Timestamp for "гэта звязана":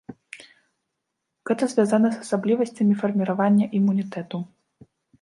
1.51-2.09